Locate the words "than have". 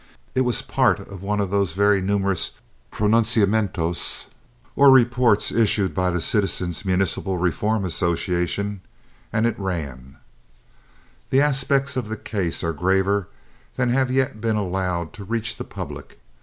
13.75-14.09